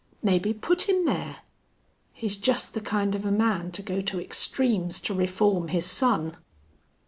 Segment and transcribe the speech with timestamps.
[0.23, 1.41] Maybe put him there!
[2.11, 6.37] He's just the kind of a man to go to extremes to reform his son."